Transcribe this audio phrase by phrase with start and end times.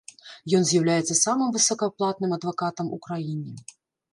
[0.59, 3.53] Ён з'яўляецца самым высокааплатным адвакатам у краіне.